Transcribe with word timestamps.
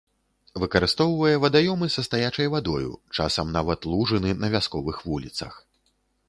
Выкарыстоўвае 0.61 1.33
вадаёмы 1.43 1.89
са 1.95 2.03
стаячай 2.07 2.49
вадою, 2.55 2.91
часам 3.17 3.53
нават 3.59 3.87
лужыны 3.93 4.31
на 4.45 4.51
вясковых 4.57 4.97
вуліцах. 5.13 5.53